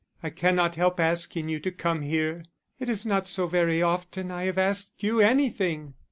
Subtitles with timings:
[0.23, 2.43] I cannot help asking you to come here.
[2.79, 5.93] It is not so very often I have asked you anything.